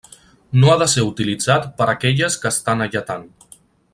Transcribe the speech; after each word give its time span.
No 0.61 0.71
ha 0.71 0.77
de 0.83 0.87
ser 0.93 1.03
utilitzat 1.09 1.69
per 1.81 1.89
aquelles 1.95 2.39
que 2.45 2.53
estan 2.55 2.85
alletant. 2.87 3.31